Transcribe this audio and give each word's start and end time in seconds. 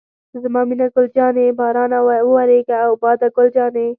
زما 0.41 0.61
مینه 0.69 0.87
ګل 0.93 1.05
جانې، 1.15 1.45
بارانه 1.59 1.99
وورېږه 2.03 2.77
او 2.85 2.91
باده 3.01 3.27
ګل 3.35 3.47
جانې. 3.55 3.87